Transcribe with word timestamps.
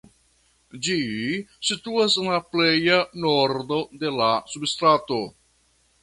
Ĝi 0.85 0.95
situas 1.71 2.15
en 2.21 2.29
la 2.35 2.39
pleja 2.55 2.97
nordo 3.25 3.77
de 4.05 4.11
la 4.21 4.31
subŝtato. 4.55 5.19